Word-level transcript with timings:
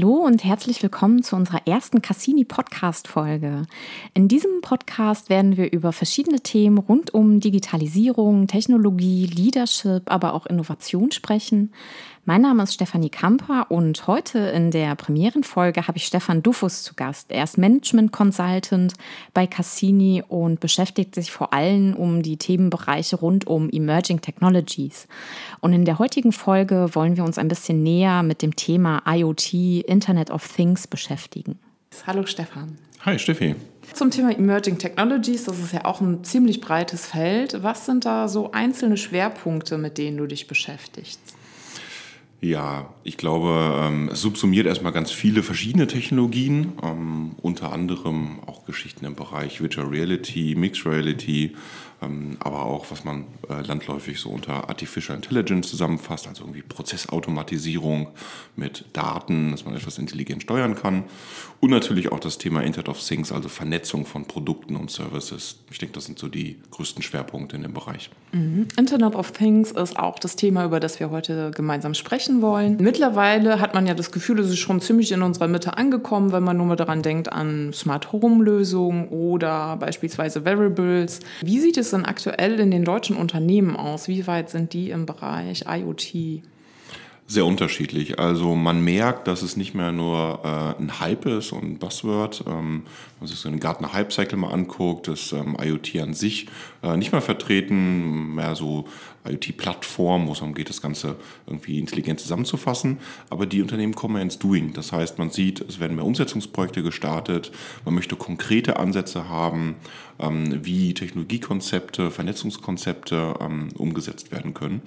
Hallo 0.00 0.24
und 0.24 0.44
herzlich 0.44 0.80
willkommen 0.80 1.24
zu 1.24 1.34
unserer 1.34 1.66
ersten 1.66 2.00
Cassini 2.02 2.44
Podcast 2.44 3.08
Folge. 3.08 3.66
In 4.14 4.28
diesem 4.28 4.60
Podcast 4.60 5.28
werden 5.28 5.56
wir 5.56 5.72
über 5.72 5.92
verschiedene 5.92 6.38
Themen 6.38 6.78
rund 6.78 7.12
um 7.12 7.40
Digitalisierung, 7.40 8.46
Technologie, 8.46 9.26
Leadership, 9.26 10.02
aber 10.06 10.34
auch 10.34 10.46
Innovation 10.46 11.10
sprechen. 11.10 11.72
Mein 12.28 12.42
Name 12.42 12.62
ist 12.64 12.74
Stefanie 12.74 13.08
Kamper 13.08 13.70
und 13.70 14.06
heute 14.06 14.38
in 14.38 14.70
der 14.70 14.94
Premierenfolge 14.96 15.88
habe 15.88 15.96
ich 15.96 16.04
Stefan 16.04 16.42
Dufus 16.42 16.82
zu 16.82 16.92
Gast. 16.92 17.32
Er 17.32 17.42
ist 17.42 17.56
Management 17.56 18.12
Consultant 18.12 18.92
bei 19.32 19.46
Cassini 19.46 20.22
und 20.28 20.60
beschäftigt 20.60 21.14
sich 21.14 21.32
vor 21.32 21.54
allem 21.54 21.94
um 21.94 22.20
die 22.20 22.36
Themenbereiche 22.36 23.16
rund 23.16 23.46
um 23.46 23.70
Emerging 23.70 24.20
Technologies. 24.20 25.08
Und 25.60 25.72
in 25.72 25.86
der 25.86 25.98
heutigen 25.98 26.32
Folge 26.32 26.90
wollen 26.92 27.16
wir 27.16 27.24
uns 27.24 27.38
ein 27.38 27.48
bisschen 27.48 27.82
näher 27.82 28.22
mit 28.22 28.42
dem 28.42 28.54
Thema 28.54 29.02
IoT, 29.06 29.54
Internet 29.86 30.30
of 30.30 30.46
Things 30.54 30.86
beschäftigen. 30.86 31.58
Hallo 32.06 32.26
Stefan. 32.26 32.76
Hi 33.06 33.18
Steffi. 33.18 33.54
Zum 33.94 34.10
Thema 34.10 34.36
Emerging 34.36 34.76
Technologies, 34.76 35.44
das 35.44 35.58
ist 35.60 35.72
ja 35.72 35.86
auch 35.86 36.02
ein 36.02 36.22
ziemlich 36.24 36.60
breites 36.60 37.06
Feld. 37.06 37.62
Was 37.62 37.86
sind 37.86 38.04
da 38.04 38.28
so 38.28 38.52
einzelne 38.52 38.98
Schwerpunkte, 38.98 39.78
mit 39.78 39.96
denen 39.96 40.18
du 40.18 40.26
dich 40.26 40.46
beschäftigst? 40.46 41.37
Ja, 42.40 42.94
ich 43.02 43.16
glaube, 43.16 43.80
ähm, 43.82 44.10
es 44.12 44.22
subsumiert 44.22 44.66
erstmal 44.66 44.92
ganz 44.92 45.10
viele 45.10 45.42
verschiedene 45.42 45.88
Technologien, 45.88 46.74
ähm, 46.84 47.32
unter 47.42 47.72
anderem 47.72 48.38
auch 48.46 48.64
Geschichten 48.64 49.04
im 49.06 49.16
Bereich 49.16 49.60
Virtual 49.60 49.88
Reality, 49.88 50.54
Mixed 50.56 50.86
Reality, 50.86 51.56
aber 52.00 52.62
auch, 52.62 52.86
was 52.90 53.04
man 53.04 53.24
äh, 53.48 53.60
landläufig 53.62 54.20
so 54.20 54.30
unter 54.30 54.68
Artificial 54.68 55.16
Intelligence 55.16 55.68
zusammenfasst, 55.68 56.28
also 56.28 56.44
irgendwie 56.44 56.62
Prozessautomatisierung 56.62 58.08
mit 58.54 58.84
Daten, 58.92 59.50
dass 59.50 59.64
man 59.64 59.74
etwas 59.74 59.98
intelligent 59.98 60.42
steuern 60.42 60.76
kann. 60.76 61.04
Und 61.60 61.70
natürlich 61.70 62.12
auch 62.12 62.20
das 62.20 62.38
Thema 62.38 62.62
Internet 62.62 62.88
of 62.88 63.00
Things, 63.00 63.32
also 63.32 63.48
Vernetzung 63.48 64.06
von 64.06 64.26
Produkten 64.26 64.76
und 64.76 64.92
Services. 64.92 65.58
Ich 65.72 65.78
denke, 65.78 65.94
das 65.94 66.04
sind 66.04 66.16
so 66.20 66.28
die 66.28 66.60
größten 66.70 67.02
Schwerpunkte 67.02 67.56
in 67.56 67.62
dem 67.62 67.72
Bereich. 67.72 68.10
Mhm. 68.30 68.68
Internet 68.78 69.16
of 69.16 69.32
Things 69.32 69.72
ist 69.72 69.98
auch 69.98 70.20
das 70.20 70.36
Thema, 70.36 70.64
über 70.64 70.78
das 70.78 71.00
wir 71.00 71.10
heute 71.10 71.50
gemeinsam 71.50 71.94
sprechen 71.94 72.42
wollen. 72.42 72.76
Mittlerweile 72.80 73.58
hat 73.58 73.74
man 73.74 73.88
ja 73.88 73.94
das 73.94 74.12
Gefühl, 74.12 74.38
es 74.38 74.50
ist 74.50 74.58
schon 74.58 74.80
ziemlich 74.80 75.10
in 75.10 75.22
unserer 75.22 75.48
Mitte 75.48 75.76
angekommen, 75.76 76.30
wenn 76.30 76.44
man 76.44 76.56
nur 76.56 76.66
mal 76.66 76.76
daran 76.76 77.02
denkt 77.02 77.32
an 77.32 77.72
Smart 77.72 78.12
Home 78.12 78.44
Lösungen 78.44 79.08
oder 79.08 79.76
beispielsweise 79.78 80.44
Variables. 80.44 81.18
Wie 81.40 81.58
sieht 81.58 81.76
es 81.76 81.87
es 81.88 81.92
denn 81.92 82.04
aktuell 82.04 82.60
in 82.60 82.70
den 82.70 82.84
deutschen 82.84 83.16
Unternehmen 83.16 83.76
aus? 83.76 84.08
Wie 84.08 84.26
weit 84.26 84.50
sind 84.50 84.72
die 84.72 84.90
im 84.90 85.06
Bereich 85.06 85.64
IoT? 85.66 86.42
Sehr 87.30 87.44
unterschiedlich. 87.44 88.18
Also 88.18 88.54
man 88.54 88.82
merkt, 88.82 89.28
dass 89.28 89.42
es 89.42 89.58
nicht 89.58 89.74
mehr 89.74 89.92
nur 89.92 90.40
äh, 90.42 90.82
ein 90.82 90.98
Hype 90.98 91.26
ist 91.26 91.52
und 91.52 91.62
ein 91.62 91.78
Buzzword. 91.78 92.44
Ähm, 92.46 92.84
wenn 92.84 93.20
man 93.20 93.28
sich 93.28 93.38
so 93.38 93.50
einen 93.50 93.60
Gartner 93.60 93.92
Hype 93.92 94.14
Cycle 94.14 94.38
mal 94.38 94.50
anguckt, 94.50 95.08
ist 95.08 95.32
ähm, 95.32 95.54
IoT 95.60 95.96
an 95.96 96.14
sich 96.14 96.46
äh, 96.82 96.96
nicht 96.96 97.12
mehr 97.12 97.20
vertreten, 97.20 98.34
mehr 98.34 98.54
so 98.54 98.86
IoT-Plattform, 99.26 100.26
wo 100.26 100.32
es 100.32 100.38
darum 100.38 100.54
geht, 100.54 100.70
das 100.70 100.80
Ganze 100.80 101.16
irgendwie 101.46 101.78
intelligent 101.78 102.18
zusammenzufassen. 102.18 102.96
Aber 103.28 103.44
die 103.44 103.60
Unternehmen 103.60 103.94
kommen 103.94 104.16
ja 104.16 104.22
ins 104.22 104.38
Doing. 104.38 104.72
Das 104.72 104.92
heißt, 104.92 105.18
man 105.18 105.28
sieht, 105.28 105.60
es 105.60 105.80
werden 105.80 105.96
mehr 105.96 106.06
Umsetzungsprojekte 106.06 106.82
gestartet. 106.82 107.52
Man 107.84 107.94
möchte 107.94 108.16
konkrete 108.16 108.78
Ansätze 108.78 109.28
haben, 109.28 109.76
ähm, 110.18 110.64
wie 110.64 110.94
Technologiekonzepte, 110.94 112.10
Vernetzungskonzepte 112.10 113.34
ähm, 113.38 113.68
umgesetzt 113.76 114.32
werden 114.32 114.54
können. 114.54 114.80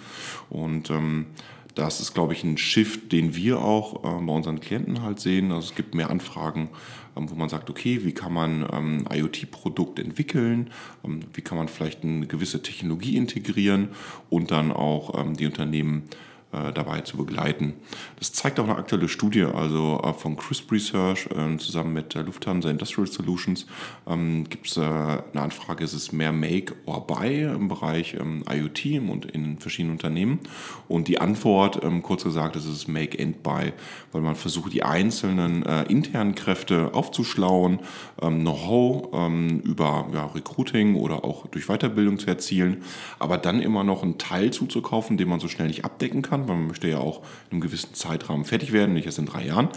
Und 0.49 0.89
ähm, 0.89 1.27
das 1.75 2.01
ist, 2.01 2.13
glaube 2.13 2.33
ich, 2.33 2.43
ein 2.43 2.57
Shift, 2.57 3.11
den 3.11 3.35
wir 3.35 3.61
auch 3.61 4.03
äh, 4.03 4.25
bei 4.25 4.33
unseren 4.33 4.59
Klienten 4.59 5.01
halt 5.01 5.19
sehen. 5.19 5.51
Also 5.51 5.69
es 5.69 5.75
gibt 5.75 5.95
mehr 5.95 6.09
Anfragen, 6.09 6.69
ähm, 7.15 7.29
wo 7.29 7.35
man 7.35 7.49
sagt, 7.49 7.69
okay, 7.69 8.01
wie 8.03 8.13
kann 8.13 8.33
man 8.33 8.67
ähm, 8.71 9.05
IoT-Produkt 9.11 9.99
entwickeln, 9.99 10.69
ähm, 11.03 11.21
wie 11.33 11.41
kann 11.41 11.57
man 11.57 11.67
vielleicht 11.67 12.03
eine 12.03 12.27
gewisse 12.27 12.61
Technologie 12.61 13.15
integrieren 13.15 13.89
und 14.29 14.51
dann 14.51 14.71
auch 14.71 15.19
ähm, 15.19 15.35
die 15.35 15.45
Unternehmen 15.45 16.03
dabei 16.51 17.01
zu 17.01 17.17
begleiten. 17.17 17.73
Das 18.19 18.33
zeigt 18.33 18.59
auch 18.59 18.65
eine 18.65 18.75
aktuelle 18.75 19.07
Studie, 19.07 19.43
also 19.43 20.01
äh, 20.03 20.13
von 20.13 20.35
CRISP 20.35 20.71
Research 20.71 21.27
äh, 21.27 21.57
zusammen 21.57 21.93
mit 21.93 22.13
Lufthansa 22.13 22.69
Industrial 22.69 23.07
Solutions 23.07 23.65
ähm, 24.07 24.45
gibt 24.49 24.67
es 24.67 24.77
eine 24.77 25.23
Anfrage, 25.33 25.83
ist 25.83 25.93
es 25.93 26.11
mehr 26.11 26.31
Make 26.31 26.75
or 26.85 27.05
Buy 27.07 27.43
im 27.43 27.67
Bereich 27.67 28.15
ähm, 28.15 28.43
IoT 28.49 29.09
und 29.09 29.25
in 29.25 29.59
verschiedenen 29.59 29.93
Unternehmen. 29.93 30.39
Und 30.87 31.07
die 31.07 31.19
Antwort, 31.19 31.83
ähm, 31.83 32.01
kurz 32.01 32.23
gesagt, 32.23 32.55
ist 32.55 32.65
es 32.65 32.87
Make 32.87 33.21
and 33.21 33.43
Buy, 33.43 33.73
weil 34.11 34.21
man 34.21 34.35
versucht, 34.35 34.73
die 34.73 34.83
einzelnen 34.83 35.63
internen 35.87 36.35
Kräfte 36.35 36.93
aufzuschlauen, 36.93 37.79
Know-how 38.19 39.31
über 39.63 40.31
Recruiting 40.35 40.95
oder 40.95 41.23
auch 41.23 41.47
durch 41.47 41.67
Weiterbildung 41.67 42.19
zu 42.19 42.27
erzielen, 42.27 42.83
aber 43.19 43.37
dann 43.37 43.61
immer 43.61 43.83
noch 43.83 44.03
einen 44.03 44.17
Teil 44.17 44.51
zuzukaufen, 44.51 45.17
den 45.17 45.29
man 45.29 45.39
so 45.39 45.47
schnell 45.47 45.67
nicht 45.67 45.85
abdecken 45.85 46.21
kann 46.21 46.40
kann, 46.47 46.57
man 46.57 46.67
möchte 46.67 46.87
ja 46.87 46.99
auch 46.99 47.19
in 47.49 47.53
einem 47.53 47.61
gewissen 47.61 47.93
Zeitrahmen 47.93 48.45
fertig 48.45 48.71
werden, 48.71 48.93
nicht 48.93 49.05
erst 49.05 49.19
in 49.19 49.25
drei 49.25 49.45
Jahren. 49.45 49.69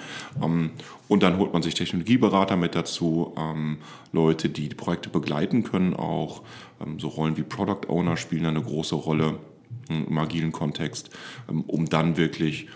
Ähm, 0.43 0.71
und 1.09 1.23
dann 1.23 1.39
holt 1.39 1.53
man 1.53 1.63
sich 1.63 1.75
Technologieberater 1.75 2.57
mit 2.57 2.75
dazu, 2.75 3.35
ähm, 3.37 3.79
Leute, 4.13 4.49
die 4.49 4.69
die 4.69 4.75
Projekte 4.75 5.09
begleiten 5.09 5.65
können, 5.65 5.95
auch 5.95 6.43
ähm, 6.81 6.99
so 6.99 7.09
Rollen 7.09 7.37
wie 7.37 7.43
Product 7.43 7.89
Owner 7.89 8.17
spielen 8.17 8.47
eine 8.47 8.63
große 8.63 8.95
Rolle 8.95 9.39
im 9.89 10.17
agilen 10.17 10.53
Kontext, 10.53 11.11
um 11.47 11.85
dann 11.87 12.17
wirklich 12.17 12.69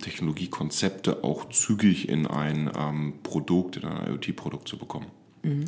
Technologiekonzepte 0.00 1.22
auch 1.22 1.50
zügig 1.50 2.08
in 2.08 2.26
ein 2.26 3.12
Produkt, 3.22 3.76
in 3.76 3.84
ein 3.84 4.08
IoT-Produkt 4.08 4.66
zu 4.66 4.76
bekommen. 4.76 5.06
Mhm. 5.48 5.64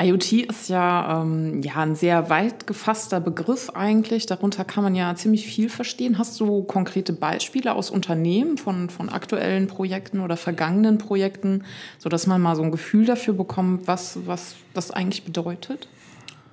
IoT 0.00 0.32
ist 0.32 0.68
ja, 0.68 1.22
ähm, 1.22 1.62
ja 1.62 1.76
ein 1.76 1.94
sehr 1.94 2.28
weit 2.28 2.66
gefasster 2.66 3.20
Begriff 3.20 3.70
eigentlich. 3.70 4.26
Darunter 4.26 4.64
kann 4.64 4.82
man 4.82 4.94
ja 4.94 5.14
ziemlich 5.14 5.46
viel 5.46 5.68
verstehen. 5.68 6.18
Hast 6.18 6.38
du 6.40 6.64
konkrete 6.64 7.12
Beispiele 7.12 7.74
aus 7.74 7.90
Unternehmen 7.90 8.58
von, 8.58 8.90
von 8.90 9.08
aktuellen 9.08 9.68
Projekten 9.68 10.20
oder 10.20 10.36
vergangenen 10.36 10.98
Projekten, 10.98 11.64
sodass 11.98 12.26
man 12.26 12.42
mal 12.42 12.56
so 12.56 12.62
ein 12.62 12.72
Gefühl 12.72 13.06
dafür 13.06 13.34
bekommt, 13.34 13.86
was, 13.86 14.18
was 14.26 14.56
das 14.74 14.90
eigentlich 14.90 15.24
bedeutet? 15.24 15.88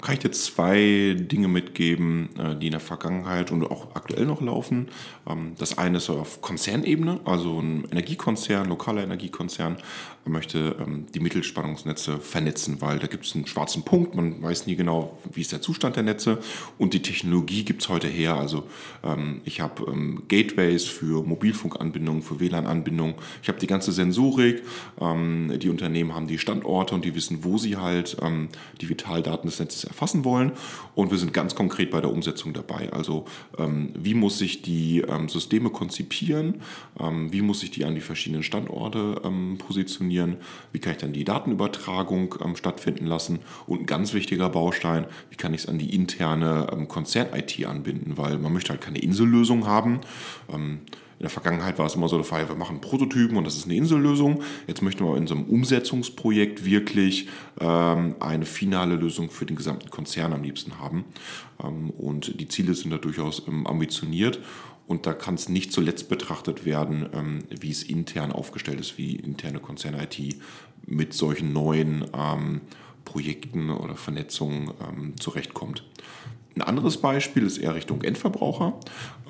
Kann 0.02 0.14
ich 0.14 0.20
dir 0.20 0.32
zwei 0.32 1.16
Dinge 1.20 1.48
mitgeben, 1.48 2.30
äh, 2.38 2.56
die 2.56 2.68
in 2.68 2.72
der 2.72 2.80
Vergangenheit 2.80 3.52
und 3.52 3.64
auch 3.64 3.96
aktuell 3.96 4.26
noch 4.26 4.42
laufen. 4.42 4.88
Ähm, 5.28 5.54
das 5.58 5.78
eine 5.78 5.98
ist 5.98 6.10
auf 6.10 6.42
Konzernebene, 6.42 7.20
also 7.26 7.60
ein 7.60 7.86
Energiekonzern, 7.92 8.68
lokaler 8.68 9.04
Energiekonzern, 9.04 9.78
möchte 10.26 10.76
ähm, 10.80 11.08
die 11.14 11.20
Mittelspannungsnetze 11.20 12.20
vernetzen, 12.20 12.82
weil 12.82 13.00
da 13.00 13.08
gibt 13.08 13.26
es 13.26 13.36
einen 13.36 13.48
schwarzen 13.48 13.84
Punkt, 13.84 14.16
man 14.16 14.42
weiß 14.42 14.68
nie 14.68 14.76
genau, 14.76 15.18
wie 15.34 15.42
ist 15.42 15.52
der 15.52 15.62
Zustand 15.62 15.96
der 15.96 16.04
Netze 16.04 16.38
und 16.78 16.94
die 16.94 17.02
Technologie 17.02 17.66
gibt 17.66 17.82
es 17.82 17.90
heute 17.90 18.08
her. 18.08 18.36
Also 18.36 18.68
ähm, 19.04 19.42
ich 19.44 19.60
habe 19.60 19.92
Gateways 20.28 20.86
für 20.86 21.26
Mobilfunkanbindungen, 21.26 22.22
für 22.22 22.40
WLAN-Anbindungen, 22.40 23.16
ich 23.42 23.50
habe 23.50 23.60
die 23.60 23.68
ganze 23.68 23.92
Sensorik, 23.92 24.62
die 25.00 25.70
Unternehmen 25.70 26.14
haben 26.14 26.28
die 26.28 26.38
Standorte 26.38 26.94
und 26.94 27.06
die 27.06 27.16
wissen, 27.16 27.44
wo 27.44 27.58
sie 27.58 27.78
halt 27.78 28.18
die 28.82 28.90
Vitaldaten 28.90 29.50
des 29.50 29.60
Netzes 29.60 29.86
erfassen 29.90 30.24
wollen. 30.24 30.54
Und 30.96 31.12
wir 31.12 31.18
sind 31.18 31.34
ganz 31.34 31.56
konkret 31.56 31.92
bei 31.92 32.02
der 32.02 32.12
Umsetzung 32.12 32.54
dabei. 32.54 32.92
Also 32.92 33.26
ähm, 33.58 33.92
wie 33.98 34.14
muss 34.14 34.38
sich 34.38 34.62
die 34.62 35.02
ähm, 35.02 35.30
Systeme 35.30 35.70
konzipieren? 35.70 36.62
Ähm, 37.00 37.32
wie 37.34 37.42
muss 37.42 37.64
ich 37.64 37.72
die 37.72 37.86
an 37.86 37.96
die 37.96 38.02
verschiedenen 38.02 38.44
Standorte 38.44 39.22
ähm, 39.24 39.58
positionieren? 39.58 40.38
Wie 40.72 40.80
kann 40.80 40.94
ich 40.94 41.00
dann 41.00 41.14
die 41.14 41.26
Datenübertragung 41.26 42.36
ähm, 42.44 42.56
stattfinden 42.56 43.06
lassen? 43.06 43.40
Und 43.68 43.82
ein 43.82 43.86
ganz 43.86 44.14
wichtiger 44.14 44.50
Baustein, 44.50 45.06
wie 45.30 45.36
kann 45.36 45.54
ich 45.54 45.62
es 45.62 45.68
an 45.68 45.78
die 45.78 45.94
interne 45.94 46.68
ähm, 46.72 46.88
Konzern-IT 46.88 47.66
anbinden? 47.66 48.18
Weil 48.18 48.38
man 48.38 48.54
möchte 48.54 48.70
halt 48.70 48.82
keine 48.82 49.00
Insellösung 49.00 49.68
haben. 49.68 50.00
In 51.20 51.24
der 51.24 51.30
Vergangenheit 51.30 51.78
war 51.78 51.86
es 51.86 51.96
immer 51.96 52.08
so 52.08 52.16
der 52.16 52.24
Fall, 52.24 52.48
wir 52.48 52.56
machen 52.56 52.80
Prototypen 52.80 53.36
und 53.36 53.44
das 53.44 53.58
ist 53.58 53.66
eine 53.66 53.76
Insellösung. 53.76 54.42
Jetzt 54.68 54.82
möchten 54.82 55.04
wir 55.04 55.18
in 55.18 55.28
so 55.28 55.36
einem 55.36 55.44
Umsetzungsprojekt 55.44 56.64
wirklich 56.64 57.28
ähm, 57.60 58.16
eine 58.22 58.46
finale 58.46 58.96
Lösung 58.96 59.30
für 59.30 59.46
den 59.46 59.58
gesamten 59.58 59.90
Konzern 59.90 60.32
am 60.32 60.44
liebsten 60.44 60.80
haben. 60.80 61.04
Ähm, 61.62 61.90
und 61.90 62.40
die 62.40 62.48
Ziele 62.48 62.74
sind 62.74 62.92
da 62.92 62.98
durchaus 62.98 63.44
ähm, 63.50 63.68
ambitioniert. 63.68 64.40
Und 64.88 65.06
da 65.06 65.14
kann 65.14 65.36
es 65.36 65.50
nicht 65.50 65.74
zuletzt 65.74 66.08
betrachtet 66.08 66.64
werden, 66.64 67.10
ähm, 67.14 67.40
wie 67.50 67.70
es 67.70 67.84
intern 67.84 68.32
aufgestellt 68.32 68.80
ist, 68.80 68.98
wie 68.98 69.18
interne 69.18 69.60
Konzern-IT 69.60 70.38
mit 70.86 71.14
solchen 71.14 71.52
neuen 71.52 72.06
ähm, 72.14 72.62
Projekten 73.04 73.72
oder 73.72 73.96
Vernetzungen 73.96 74.72
ähm, 74.82 75.18
zurechtkommt. 75.20 75.84
Ein 76.56 76.64
anderes 76.64 76.98
Beispiel 76.98 77.44
ist 77.44 77.58
eher 77.58 77.76
Richtung 77.76 78.02
Endverbraucher. 78.02 78.74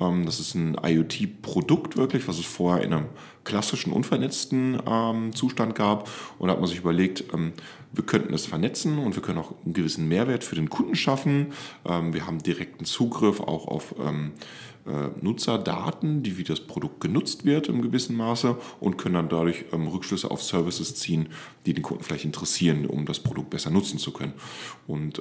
Ähm, 0.00 0.24
das 0.26 0.40
ist 0.40 0.54
ein 0.54 0.76
IoT-Produkt 0.82 1.96
wirklich, 1.96 2.26
was 2.26 2.38
es 2.38 2.46
vorher 2.46 2.82
in 2.82 2.92
einem 2.92 3.06
klassischen, 3.44 3.92
unvernetzten 3.92 4.80
ähm, 4.86 5.34
Zustand 5.34 5.74
gab. 5.74 6.08
Und 6.38 6.48
da 6.48 6.54
hat 6.54 6.60
man 6.60 6.68
sich 6.68 6.78
überlegt, 6.78 7.24
ähm, 7.32 7.52
wir 7.92 8.04
könnten 8.04 8.32
es 8.32 8.46
vernetzen 8.46 8.98
und 8.98 9.16
wir 9.16 9.22
können 9.22 9.38
auch 9.38 9.52
einen 9.64 9.74
gewissen 9.74 10.08
Mehrwert 10.08 10.44
für 10.44 10.54
den 10.54 10.70
Kunden 10.70 10.94
schaffen. 10.94 11.48
wir 11.82 12.24
haben 12.24 12.38
direkten 12.38 12.84
Zugriff 12.84 13.40
auch 13.40 13.66
auf 13.66 13.96
äh, 13.98 15.08
Nutzerdaten, 15.20 16.22
die 16.22 16.38
wie 16.38 16.44
das 16.44 16.60
Produkt 16.60 17.00
genutzt 17.00 17.44
wird 17.44 17.66
im 17.66 17.82
gewissen 17.82 18.16
Maße 18.16 18.56
und 18.78 18.96
können 18.96 19.16
dann 19.16 19.28
dadurch 19.28 19.64
Rückschlüsse 19.72 20.30
auf 20.30 20.40
Services 20.40 20.94
ziehen, 20.94 21.30
die 21.66 21.74
den 21.74 21.82
Kunden 21.82 22.04
vielleicht 22.04 22.24
interessieren, 22.24 22.86
um 22.86 23.06
das 23.06 23.18
Produkt 23.18 23.50
besser 23.50 23.70
nutzen 23.70 23.98
zu 23.98 24.12
können. 24.12 24.34
Und 24.86 25.20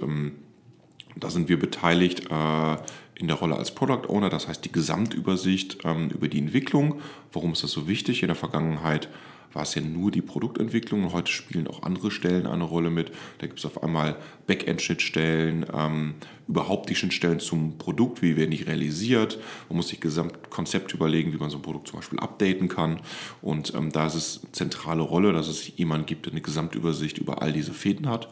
da 1.15 1.29
sind 1.29 1.49
wir 1.49 1.59
beteiligt 1.59 2.29
äh, 2.31 2.77
in 3.15 3.27
der 3.27 3.35
Rolle 3.35 3.57
als 3.57 3.75
Product 3.75 4.07
Owner, 4.07 4.29
das 4.29 4.47
heißt 4.47 4.63
die 4.63 4.71
Gesamtübersicht 4.71 5.79
ähm, 5.83 6.09
über 6.09 6.27
die 6.27 6.39
Entwicklung. 6.39 7.01
Warum 7.33 7.51
ist 7.51 7.63
das 7.63 7.71
so 7.71 7.87
wichtig? 7.87 8.23
In 8.23 8.27
der 8.27 8.35
Vergangenheit 8.35 9.09
war 9.53 9.63
es 9.63 9.75
ja 9.75 9.81
nur 9.81 10.11
die 10.11 10.21
Produktentwicklung 10.21 11.11
heute 11.11 11.31
spielen 11.31 11.67
auch 11.67 11.83
andere 11.83 12.11
Stellen 12.11 12.47
eine 12.47 12.63
Rolle 12.63 12.89
mit. 12.89 13.11
Da 13.39 13.47
gibt 13.47 13.59
es 13.59 13.65
auf 13.65 13.83
einmal 13.83 14.15
Backend-Schnittstellen, 14.47 15.65
ähm, 15.73 16.13
überhaupt 16.49 16.89
die 16.89 16.95
Schnittstellen 16.95 17.39
zum 17.39 17.77
Produkt, 17.77 18.23
wie 18.23 18.35
werden 18.35 18.49
die 18.49 18.63
realisiert. 18.63 19.37
Man 19.69 19.77
muss 19.77 19.89
sich 19.89 19.99
Gesamtkonzept 19.99 20.93
überlegen, 20.95 21.31
wie 21.31 21.37
man 21.37 21.51
so 21.51 21.57
ein 21.57 21.61
Produkt 21.61 21.87
zum 21.87 21.99
Beispiel 21.99 22.19
updaten 22.19 22.67
kann. 22.67 23.01
Und 23.43 23.73
ähm, 23.75 23.91
da 23.91 24.07
ist 24.07 24.15
es 24.15 24.41
zentrale 24.51 25.03
Rolle, 25.03 25.31
dass 25.31 25.47
es 25.47 25.77
jemanden 25.77 26.07
gibt, 26.07 26.25
der 26.25 26.33
eine 26.33 26.41
Gesamtübersicht 26.41 27.19
über 27.19 27.43
all 27.43 27.53
diese 27.53 27.73
Fäden 27.73 28.09
hat 28.09 28.29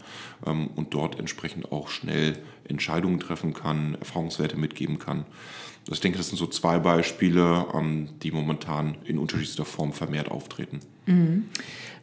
ähm, 0.48 0.72
und 0.76 0.96
dort 0.96 1.20
entsprechend 1.20 1.72
auch 1.72 1.90
schnell 1.90 2.40
Entscheidungen 2.68 3.20
treffen 3.20 3.54
kann, 3.54 3.96
Erfahrungswerte 4.00 4.58
mitgeben 4.58 4.98
kann. 4.98 5.26
Also 5.82 5.94
ich 5.94 6.02
denke, 6.02 6.18
das 6.18 6.30
sind 6.30 6.38
so 6.38 6.48
zwei 6.48 6.80
Beispiele, 6.80 7.68
ähm, 7.74 8.10
die 8.24 8.32
momentan 8.32 8.98
in 9.06 9.20
unterschiedlichster 9.20 9.64
Form 9.64 9.94
vermehrt 9.94 10.30
auftreten. 10.30 10.80
Mhm. 11.06 11.46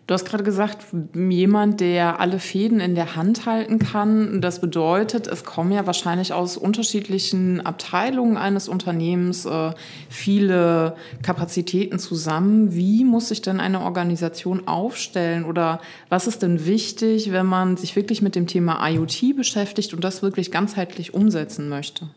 Du 0.07 0.13
hast 0.13 0.27
gerade 0.27 0.45
gesagt, 0.45 0.85
jemand, 1.15 1.81
der 1.81 2.21
alle 2.21 2.39
Fäden 2.39 2.79
in 2.79 2.95
der 2.95 3.17
Hand 3.17 3.47
halten 3.47 3.79
kann. 3.79 4.43
Das 4.43 4.61
bedeutet, 4.61 5.27
es 5.27 5.45
kommen 5.45 5.73
ja 5.73 5.87
wahrscheinlich 5.87 6.35
aus 6.35 6.59
unterschiedlichen 6.59 7.65
Abteilungen 7.65 8.37
eines 8.37 8.69
Unternehmens 8.69 9.47
äh, 9.47 9.71
viele 10.11 10.97
Kapazitäten 11.23 11.99
zusammen. 11.99 12.75
Wie 12.75 13.03
muss 13.03 13.29
sich 13.29 13.41
denn 13.41 13.61
eine 13.61 13.81
Organisation 13.81 14.69
aufstellen 14.69 15.47
oder 15.47 15.81
was 16.11 16.27
ist 16.27 16.43
denn 16.43 16.67
wichtig, 16.67 17.33
wenn 17.33 17.47
man 17.47 17.79
sich 17.79 17.97
wirklich 17.97 18.21
mit 18.21 18.35
dem 18.35 18.47
Thema 18.47 18.87
IoT 18.87 19.35
beschäftigt 19.35 19.95
und 19.95 20.05
das 20.05 20.21
wirklich 20.21 20.51
ganzheitlich 20.51 21.15
umsetzen 21.15 21.71
möchte? 21.71 22.11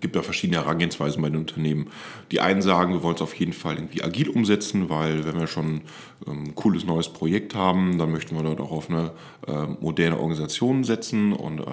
Gibt 0.00 0.16
da 0.16 0.22
verschiedene 0.22 0.60
Herangehensweisen 0.60 1.22
bei 1.22 1.28
den 1.28 1.40
Unternehmen. 1.40 1.90
Die 2.30 2.40
einen 2.40 2.62
sagen, 2.62 2.92
wir 2.92 3.02
wollen 3.02 3.16
es 3.16 3.22
auf 3.22 3.34
jeden 3.34 3.52
Fall 3.52 3.76
irgendwie 3.76 4.02
agil 4.02 4.28
umsetzen, 4.28 4.88
weil 4.88 5.24
wenn 5.24 5.38
wir 5.38 5.46
schon 5.46 5.66
ein 5.66 5.82
ähm, 6.26 6.54
cooles 6.54 6.84
neues 6.84 7.08
Projekt 7.08 7.54
haben, 7.54 7.98
dann 7.98 8.10
möchten 8.10 8.34
wir 8.34 8.42
dort 8.42 8.60
auch 8.60 8.72
auf 8.72 8.90
eine 8.90 9.12
äh, 9.46 9.66
moderne 9.80 10.18
Organisation 10.18 10.84
setzen 10.84 11.32
und 11.32 11.60
äh, 11.60 11.64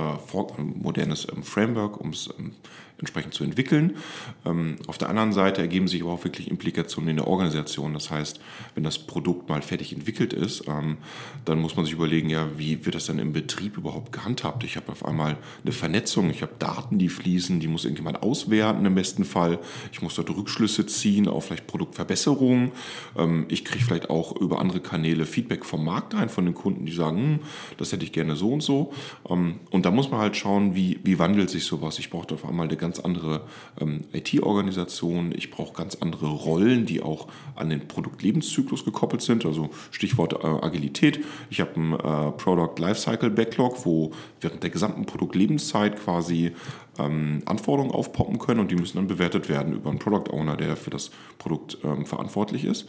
ein 0.57 0.74
modernes 0.77 1.27
ähm, 1.33 1.44
Framework, 1.44 2.00
um 2.00 2.09
es 2.09 2.29
ähm, 2.38 2.51
entsprechend 2.99 3.33
zu 3.33 3.44
entwickeln. 3.44 3.97
Ähm, 4.45 4.77
auf 4.88 4.97
der 4.97 5.09
anderen 5.09 5.31
Seite 5.31 5.61
ergeben 5.61 5.88
sich 5.88 6.01
aber 6.01 6.13
auch 6.13 6.23
wirklich 6.23 6.49
Implikationen 6.49 7.11
in 7.11 7.17
der 7.17 7.27
Organisation. 7.27 7.94
Das 7.94 8.09
heißt, 8.09 8.39
wenn 8.75 8.83
das 8.83 8.97
Produkt 8.97 9.49
mal 9.49 9.61
fertig 9.61 9.94
entwickelt 9.94 10.33
ist, 10.33 10.67
ähm, 10.67 10.97
dann 11.45 11.59
muss 11.59 11.75
man 11.75 11.85
sich 11.85 11.94
überlegen, 11.94 12.29
ja, 12.29 12.47
wie 12.57 12.85
wird 12.85 12.95
das 12.95 13.05
dann 13.05 13.19
im 13.19 13.33
Betrieb 13.33 13.77
überhaupt 13.77 14.11
gehandhabt? 14.11 14.63
Ich 14.63 14.75
habe 14.77 14.91
auf 14.91 15.05
einmal 15.05 15.38
eine 15.63 15.71
Vernetzung, 15.71 16.29
ich 16.29 16.41
habe 16.41 16.53
Daten, 16.57 16.97
die 16.97 17.09
fließen, 17.09 17.59
die 17.59 17.67
muss 17.67 17.85
irgendjemand 17.85 18.23
auswerten 18.23 18.85
im 18.85 18.95
besten 18.95 19.25
Fall. 19.25 19.59
Ich 19.91 20.01
muss 20.01 20.15
dort 20.15 20.29
Rückschlüsse 20.29 20.85
ziehen 20.88 21.27
auf 21.27 21.45
vielleicht 21.45 21.67
Produktverbesserungen. 21.67 22.71
Ähm, 23.15 23.45
ich 23.49 23.63
kriege 23.63 23.83
vielleicht 23.83 24.09
auch 24.09 24.35
über 24.35 24.59
andere 24.59 24.79
Kanäle 24.79 25.25
Feedback 25.25 25.65
vom 25.65 25.85
Markt 25.85 26.15
ein, 26.15 26.29
von 26.29 26.45
den 26.45 26.55
Kunden, 26.55 26.85
die 26.85 26.94
sagen, 26.94 27.17
hm, 27.17 27.39
das 27.77 27.91
hätte 27.91 28.03
ich 28.03 28.11
gerne 28.11 28.35
so 28.35 28.51
und 28.53 28.61
so. 28.61 28.94
und 29.23 29.85
da 29.85 29.91
muss 29.91 30.09
man 30.09 30.19
halt 30.19 30.35
schauen, 30.35 30.75
wie, 30.75 30.99
wie 31.03 31.19
wandelt 31.19 31.49
sich 31.49 31.65
sowas. 31.65 31.99
Ich 31.99 32.09
brauche 32.09 32.33
auf 32.33 32.45
einmal 32.45 32.67
eine 32.67 32.77
ganz 32.77 32.87
andere 33.00 33.42
ähm, 33.80 34.01
IT-Organisation, 34.13 35.34
ich 35.36 35.51
brauche 35.51 35.74
ganz 35.74 35.95
andere 35.95 36.28
Rollen, 36.28 36.86
die 36.86 37.01
auch 37.01 37.28
an 37.56 37.69
den 37.69 37.88
Produktlebenszyklus 37.88 38.86
gekoppelt 38.86 39.22
sind, 39.22 39.45
also 39.45 39.69
Stichwort 39.92 40.34
äh, 40.34 40.48
Agilität. 40.48 41.19
Ich 41.50 41.60
habe 41.62 41.75
einen 41.75 41.94
äh, 41.94 42.31
Product 42.31 42.75
Lifecycle 42.80 43.30
Backlog, 43.30 43.86
wo 43.86 44.12
während 44.42 44.63
der 44.63 44.69
gesamten 44.69 45.06
Produktlebenszeit 45.06 46.00
quasi 46.00 46.54
ähm, 46.99 47.41
Anforderungen 47.45 47.94
aufpoppen 47.94 48.39
können 48.39 48.59
und 48.59 48.71
die 48.71 48.75
müssen 48.75 48.97
dann 48.97 49.07
bewertet 49.07 49.49
werden 49.49 49.73
über 49.73 49.89
einen 49.89 49.99
Product 49.99 50.31
Owner, 50.31 50.57
der 50.57 50.75
für 50.75 50.89
das 50.89 51.11
Produkt 51.38 51.77
ähm, 51.83 52.05
verantwortlich 52.05 52.65
ist. 52.65 52.88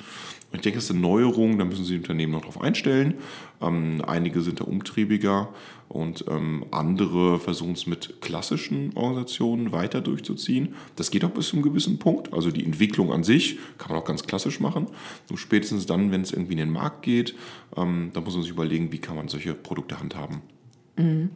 Ich 0.52 0.62
denke, 0.62 0.78
das 0.78 0.84
ist 0.84 0.93
eine 0.93 1.00
Neuerung, 1.00 1.58
da 1.58 1.66
müssen 1.66 1.84
sich 1.84 1.99
Unternehmen 1.99 2.32
noch 2.32 2.40
darauf 2.40 2.60
einstellen. 2.62 3.14
Ähm, 3.60 4.02
einige 4.06 4.40
sind 4.40 4.60
da 4.60 4.64
umtriebiger 4.64 5.50
und 5.88 6.25
ähm, 6.28 6.64
andere 6.70 7.38
versuchen 7.38 7.72
es 7.72 7.87
mit 7.87 8.22
klassischen 8.22 8.93
Organisationen 8.94 9.72
weiter 9.72 10.00
durchzuziehen. 10.00 10.75
Das 10.96 11.10
geht 11.10 11.25
auch 11.25 11.31
bis 11.31 11.49
zu 11.49 11.56
einem 11.56 11.64
gewissen 11.64 11.99
Punkt. 11.99 12.32
Also 12.32 12.50
die 12.50 12.64
Entwicklung 12.64 13.12
an 13.12 13.25
sich 13.25 13.58
kann 13.76 13.93
man 13.93 14.00
auch 14.00 14.06
ganz 14.06 14.25
klassisch 14.25 14.58
machen. 14.58 14.87
Nur 15.28 15.38
spätestens 15.38 15.84
dann, 15.84 16.10
wenn 16.12 16.22
es 16.22 16.32
irgendwie 16.32 16.52
in 16.52 16.58
den 16.58 16.70
Markt 16.70 17.02
geht, 17.02 17.34
ähm, 17.76 18.10
da 18.14 18.22
muss 18.22 18.34
man 18.34 18.43
sich 18.43 18.52
überlegen, 18.52 18.90
wie 18.90 18.99
kann 18.99 19.16
man 19.16 19.28
solche 19.28 19.52
Produkte 19.52 20.00
handhaben. 20.00 20.40
Mhm. 20.99 21.31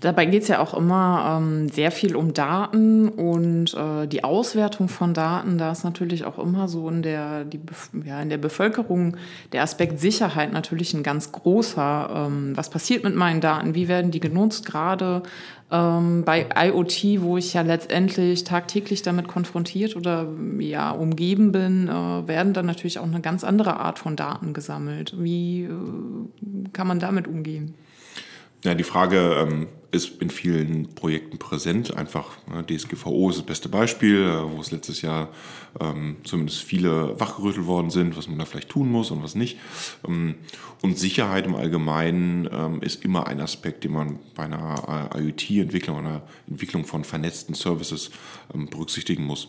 Dabei 0.00 0.24
geht 0.24 0.42
es 0.42 0.48
ja 0.48 0.60
auch 0.60 0.72
immer 0.72 1.38
ähm, 1.38 1.68
sehr 1.68 1.90
viel 1.90 2.14
um 2.14 2.32
Daten 2.32 3.08
und 3.08 3.74
äh, 3.74 4.06
die 4.06 4.24
Auswertung 4.24 4.88
von 4.88 5.14
Daten. 5.14 5.58
Da 5.58 5.72
ist 5.72 5.84
natürlich 5.84 6.24
auch 6.24 6.38
immer 6.38 6.68
so 6.68 6.88
in 6.88 7.02
der, 7.02 7.44
die, 7.44 7.60
ja, 8.04 8.22
in 8.22 8.30
der 8.30 8.38
Bevölkerung 8.38 9.16
der 9.52 9.62
Aspekt 9.62 9.98
Sicherheit 10.00 10.52
natürlich 10.52 10.94
ein 10.94 11.02
ganz 11.02 11.32
großer. 11.32 12.28
Ähm, 12.28 12.56
was 12.56 12.70
passiert 12.70 13.02
mit 13.02 13.16
meinen 13.16 13.40
Daten? 13.40 13.74
Wie 13.74 13.88
werden 13.88 14.12
die 14.12 14.20
genutzt? 14.20 14.64
Gerade 14.64 15.24
ähm, 15.72 16.22
bei 16.24 16.46
IoT, 16.56 17.20
wo 17.20 17.36
ich 17.36 17.54
ja 17.54 17.62
letztendlich 17.62 18.44
tagtäglich 18.44 19.02
damit 19.02 19.26
konfrontiert 19.26 19.96
oder 19.96 20.28
ja 20.58 20.92
umgeben 20.92 21.50
bin, 21.50 21.88
äh, 21.88 22.28
werden 22.28 22.52
dann 22.52 22.66
natürlich 22.66 23.00
auch 23.00 23.04
eine 23.04 23.20
ganz 23.20 23.42
andere 23.42 23.78
Art 23.78 23.98
von 23.98 24.14
Daten 24.14 24.52
gesammelt. 24.52 25.14
Wie 25.18 25.64
äh, 25.64 25.68
kann 26.72 26.86
man 26.86 27.00
damit 27.00 27.26
umgehen? 27.26 27.74
Ja, 28.64 28.74
die 28.74 28.84
Frage 28.84 29.36
ähm, 29.40 29.68
ist 29.92 30.20
in 30.20 30.30
vielen 30.30 30.94
Projekten 30.94 31.38
präsent. 31.38 31.96
Einfach 31.96 32.38
ne, 32.46 32.64
DSGVO 32.64 33.30
ist 33.30 33.38
das 33.38 33.46
beste 33.46 33.68
Beispiel, 33.68 34.22
äh, 34.22 34.56
wo 34.56 34.60
es 34.60 34.70
letztes 34.70 35.02
Jahr 35.02 35.28
ähm, 35.78 36.16
zumindest 36.24 36.62
viele 36.62 37.18
wachgerüttelt 37.18 37.66
worden 37.66 37.90
sind, 37.90 38.16
was 38.16 38.28
man 38.28 38.38
da 38.38 38.44
vielleicht 38.44 38.70
tun 38.70 38.90
muss 38.90 39.10
und 39.10 39.22
was 39.22 39.34
nicht. 39.34 39.58
Ähm, 40.06 40.36
und 40.82 40.98
Sicherheit 40.98 41.44
im 41.46 41.54
Allgemeinen 41.54 42.48
ähm, 42.52 42.82
ist 42.82 43.04
immer 43.04 43.26
ein 43.26 43.40
Aspekt, 43.40 43.84
den 43.84 43.92
man 43.92 44.18
bei 44.34 44.44
einer 44.44 45.10
äh, 45.14 45.20
IoT-Entwicklung, 45.20 45.98
einer 45.98 46.22
Entwicklung 46.48 46.84
von 46.84 47.04
vernetzten 47.04 47.54
Services 47.54 48.10
ähm, 48.54 48.66
berücksichtigen 48.66 49.24
muss. 49.24 49.48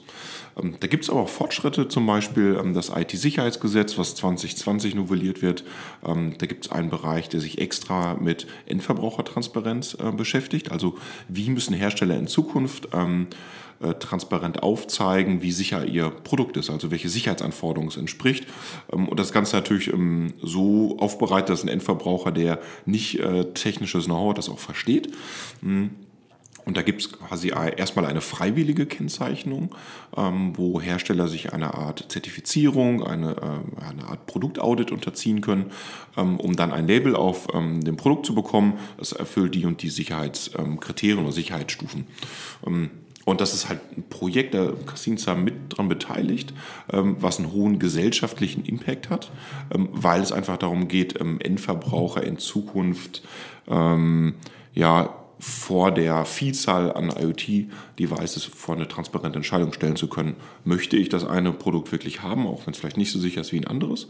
Ähm, 0.61 0.75
da 0.79 0.87
gibt 0.87 1.05
es 1.05 1.09
aber 1.09 1.21
auch 1.21 1.29
Fortschritte, 1.29 1.87
zum 1.87 2.05
Beispiel 2.05 2.59
das 2.73 2.89
IT-Sicherheitsgesetz, 2.89 3.97
was 3.97 4.15
2020 4.15 4.95
novelliert 4.95 5.41
wird. 5.41 5.63
da 6.01 6.45
gibt 6.45 6.65
es 6.65 6.71
einen 6.71 6.89
Bereich, 6.89 7.29
der 7.29 7.39
sich 7.39 7.59
extra 7.59 8.15
mit 8.15 8.47
Endverbrauchertransparenz 8.65 9.97
äh, 9.99 10.11
beschäftigt. 10.11 10.30
Also 10.71 10.97
wie 11.27 11.49
müssen 11.49 11.73
Hersteller 11.73 12.17
in 12.17 12.27
Zukunft 12.27 12.87
äh, 13.81 13.93
transparent 13.95 14.61
aufzeigen, 14.61 15.41
wie 15.41 15.51
sicher 15.51 15.85
ihr 15.85 16.09
Produkt 16.09 16.55
ist, 16.57 16.69
also 16.69 16.91
welche 16.91 17.09
Sicherheitsanforderungen 17.09 17.89
es 17.89 17.97
entspricht. 17.97 18.45
und 18.87 19.19
das 19.19 19.31
Ganze 19.31 19.55
natürlich 19.55 19.91
so 20.41 20.97
aufbereitet, 20.99 21.49
dass 21.49 21.63
ein 21.63 21.69
Endverbraucher, 21.69 22.31
der 22.31 22.59
nicht 22.85 23.19
äh, 23.19 23.45
technisches 23.53 24.05
Know-how 24.05 24.35
das 24.35 24.49
auch 24.49 24.59
versteht. 24.59 25.09
Hm. 25.61 25.91
Und 26.65 26.77
da 26.77 26.81
gibt 26.81 27.01
es 27.01 27.11
quasi 27.11 27.49
erstmal 27.49 28.05
eine 28.05 28.21
freiwillige 28.21 28.85
Kennzeichnung, 28.85 29.73
ähm, 30.15 30.53
wo 30.57 30.79
Hersteller 30.79 31.27
sich 31.27 31.53
eine 31.53 31.73
Art 31.73 32.05
Zertifizierung, 32.09 33.03
eine, 33.03 33.31
äh, 33.31 33.85
eine 33.89 34.07
Art 34.07 34.25
Produktaudit 34.27 34.91
unterziehen 34.91 35.41
können, 35.41 35.71
ähm, 36.17 36.39
um 36.39 36.55
dann 36.55 36.71
ein 36.71 36.87
Label 36.87 37.15
auf 37.15 37.47
ähm, 37.53 37.83
dem 37.83 37.97
Produkt 37.97 38.25
zu 38.25 38.35
bekommen. 38.35 38.77
Das 38.97 39.11
erfüllt 39.11 39.55
die 39.55 39.65
und 39.65 39.81
die 39.81 39.89
Sicherheitskriterien 39.89 41.19
oder 41.19 41.31
Sicherheitsstufen. 41.31 42.05
Ähm, 42.65 42.91
und 43.23 43.39
das 43.39 43.53
ist 43.53 43.69
halt 43.69 43.79
ein 43.95 44.03
Projekt, 44.09 44.55
da 44.55 44.71
Casinos 44.87 45.27
mit 45.37 45.53
dran 45.69 45.87
beteiligt, 45.87 46.53
ähm, 46.91 47.17
was 47.19 47.37
einen 47.37 47.51
hohen 47.51 47.77
gesellschaftlichen 47.77 48.65
Impact 48.65 49.09
hat, 49.09 49.31
ähm, 49.73 49.89
weil 49.91 50.21
es 50.21 50.31
einfach 50.31 50.57
darum 50.57 50.87
geht, 50.87 51.15
Endverbraucher 51.15 52.23
in 52.23 52.37
Zukunft 52.37 53.23
ja, 54.73 55.20
vor 55.41 55.91
der 55.91 56.23
Vielzahl 56.25 56.93
an 56.93 57.09
IoT-Devices 57.09 58.43
vor 58.43 58.75
eine 58.75 58.87
transparente 58.87 59.37
Entscheidung 59.37 59.73
stellen 59.73 59.95
zu 59.95 60.07
können. 60.07 60.35
Möchte 60.65 60.97
ich 60.97 61.09
das 61.09 61.25
eine 61.25 61.51
Produkt 61.51 61.91
wirklich 61.91 62.21
haben, 62.21 62.45
auch 62.45 62.67
wenn 62.67 62.73
es 62.73 62.79
vielleicht 62.79 62.97
nicht 62.97 63.11
so 63.11 63.17
sicher 63.17 63.41
ist 63.41 63.51
wie 63.51 63.57
ein 63.57 63.65
anderes? 63.65 64.07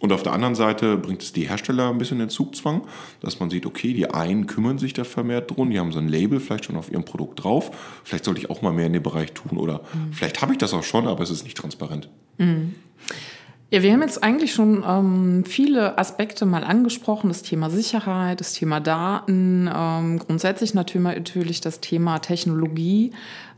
Und 0.00 0.12
auf 0.12 0.24
der 0.24 0.32
anderen 0.32 0.56
Seite 0.56 0.96
bringt 0.96 1.22
es 1.22 1.32
die 1.32 1.48
Hersteller 1.48 1.90
ein 1.90 1.98
bisschen 1.98 2.20
in 2.20 2.28
Zugzwang, 2.28 2.82
dass 3.20 3.38
man 3.38 3.50
sieht, 3.50 3.66
okay, 3.66 3.94
die 3.94 4.10
einen 4.10 4.48
kümmern 4.48 4.78
sich 4.78 4.92
da 4.92 5.04
vermehrt 5.04 5.52
drum, 5.52 5.70
die 5.70 5.78
haben 5.78 5.92
so 5.92 6.00
ein 6.00 6.08
Label 6.08 6.40
vielleicht 6.40 6.64
schon 6.64 6.76
auf 6.76 6.90
ihrem 6.90 7.04
Produkt 7.04 7.44
drauf. 7.44 7.70
Vielleicht 8.02 8.24
sollte 8.24 8.40
ich 8.40 8.50
auch 8.50 8.60
mal 8.60 8.72
mehr 8.72 8.86
in 8.86 8.94
dem 8.94 9.02
Bereich 9.04 9.32
tun 9.32 9.56
oder 9.56 9.82
mhm. 9.94 10.12
vielleicht 10.12 10.42
habe 10.42 10.52
ich 10.52 10.58
das 10.58 10.74
auch 10.74 10.82
schon, 10.82 11.06
aber 11.06 11.22
es 11.22 11.30
ist 11.30 11.44
nicht 11.44 11.56
transparent. 11.56 12.08
Mhm. 12.38 12.74
Ja, 13.70 13.82
wir 13.82 13.92
haben 13.92 14.02
jetzt 14.02 14.22
eigentlich 14.22 14.52
schon 14.52 14.84
ähm, 14.86 15.44
viele 15.44 15.98
Aspekte 15.98 16.46
mal 16.46 16.62
angesprochen. 16.64 17.28
Das 17.28 17.42
Thema 17.42 17.70
Sicherheit, 17.70 18.40
das 18.40 18.52
Thema 18.52 18.78
Daten, 18.78 19.68
ähm, 19.74 20.18
grundsätzlich 20.18 20.74
natürlich 20.74 21.60
das 21.60 21.80
Thema 21.80 22.18
Technologie. 22.20 23.12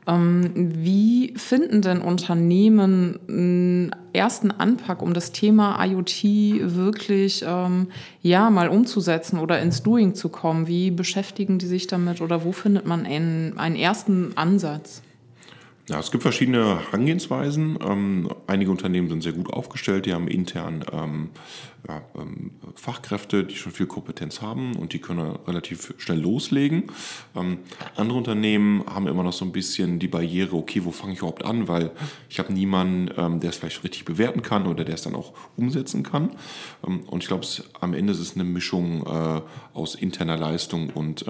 Ähm, 0.06 0.52
wie 0.54 1.34
finden 1.36 1.82
denn 1.82 2.00
Unternehmen 2.00 3.18
einen 3.28 3.96
ersten 4.12 4.52
Anpack, 4.52 5.02
um 5.02 5.12
das 5.12 5.32
Thema 5.32 5.84
IoT 5.84 6.22
wirklich 6.74 7.44
ähm, 7.46 7.88
ja 8.22 8.48
mal 8.50 8.68
umzusetzen 8.68 9.40
oder 9.40 9.60
ins 9.60 9.82
Doing 9.82 10.14
zu 10.14 10.28
kommen? 10.28 10.68
Wie 10.68 10.92
beschäftigen 10.92 11.58
die 11.58 11.66
sich 11.66 11.88
damit 11.88 12.20
oder 12.20 12.44
wo 12.44 12.52
findet 12.52 12.86
man 12.86 13.04
einen, 13.04 13.58
einen 13.58 13.76
ersten 13.76 14.36
Ansatz? 14.36 15.02
Ja, 15.88 16.00
es 16.00 16.10
gibt 16.10 16.22
verschiedene 16.22 16.80
Herangehensweisen. 16.80 17.78
Ähm, 17.80 18.28
einige 18.48 18.72
Unternehmen 18.72 19.08
sind 19.08 19.22
sehr 19.22 19.32
gut 19.32 19.52
aufgestellt, 19.52 20.06
die 20.06 20.14
haben 20.14 20.26
intern 20.26 20.84
ähm, 20.92 21.30
ja, 21.86 22.02
ähm, 22.18 22.50
Fachkräfte, 22.74 23.44
die 23.44 23.54
schon 23.54 23.70
viel 23.70 23.86
Kompetenz 23.86 24.42
haben 24.42 24.74
und 24.74 24.92
die 24.92 24.98
können 24.98 25.36
relativ 25.46 25.94
schnell 25.98 26.18
loslegen. 26.18 26.84
Ähm, 27.36 27.58
andere 27.94 28.18
Unternehmen 28.18 28.84
haben 28.92 29.06
immer 29.06 29.22
noch 29.22 29.32
so 29.32 29.44
ein 29.44 29.52
bisschen 29.52 30.00
die 30.00 30.08
Barriere, 30.08 30.56
okay, 30.56 30.84
wo 30.84 30.90
fange 30.90 31.12
ich 31.12 31.20
überhaupt 31.20 31.44
an, 31.44 31.68
weil 31.68 31.92
ich 32.28 32.40
habe 32.40 32.52
niemanden, 32.52 33.14
ähm, 33.16 33.38
der 33.38 33.50
es 33.50 33.56
vielleicht 33.56 33.84
richtig 33.84 34.04
bewerten 34.04 34.42
kann 34.42 34.66
oder 34.66 34.82
der 34.82 34.96
es 34.96 35.02
dann 35.02 35.14
auch 35.14 35.34
umsetzen 35.56 36.02
kann. 36.02 36.30
Ähm, 36.84 37.04
und 37.06 37.22
ich 37.22 37.28
glaube, 37.28 37.46
am 37.80 37.94
Ende 37.94 38.12
ist 38.12 38.18
es 38.18 38.34
eine 38.34 38.42
Mischung 38.42 39.06
äh, 39.06 39.40
aus 39.72 39.94
interner 39.94 40.36
Leistung 40.36 40.90
und 40.90 41.24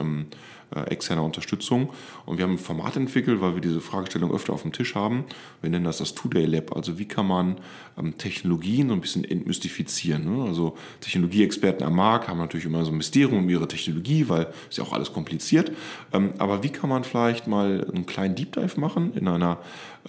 externer 0.71 1.23
Unterstützung. 1.23 1.91
Und 2.25 2.39
wir 2.39 2.45
haben 2.45 2.53
ein 2.53 2.59
Format 2.59 2.97
entwickelt, 2.97 3.41
weil 3.41 3.55
wir 3.55 3.61
diese 3.61 3.81
Fragestellung 3.81 4.33
öfter 4.33 4.53
auf 4.53 4.63
dem 4.63 4.73
Tisch 4.73 4.95
haben. 4.95 5.25
Wir 5.63 5.71
nennen 5.71 5.85
das 5.85 5.99
das 5.99 6.15
Two-Day 6.15 6.45
Lab. 6.45 6.75
Also 6.75 6.99
wie 6.99 7.07
kann 7.07 7.27
man 7.27 7.57
ähm, 7.99 8.19
Technologien 8.19 8.89
so 8.89 8.95
ein 8.95 9.01
bisschen 9.01 9.25
entmystifizieren. 9.25 10.25
Ne? 10.25 10.45
Also 10.45 10.77
Technologieexperten 11.01 11.87
am 11.87 11.95
Markt 11.95 12.29
haben 12.29 12.39
natürlich 12.39 12.67
immer 12.67 12.85
so 12.85 12.91
ein 12.91 12.97
Mysterium 12.97 13.39
um 13.39 13.49
ihre 13.49 13.69
Technologie, 13.69 14.29
weil 14.29 14.49
es 14.71 14.77
ja 14.77 14.85
auch 14.85 14.93
alles 14.93 15.13
kompliziert. 15.13 15.73
Ähm, 16.13 16.31
aber 16.39 16.63
wie 16.63 16.71
kann 16.71 16.91
man 16.91 17.05
vielleicht 17.05 17.47
mal 17.47 17.87
einen 17.93 18.07
kleinen 18.07 18.35
Deep 18.35 18.53
Dive 18.53 18.79
machen 18.81 19.15
in 19.15 19.29
einer 19.29 19.59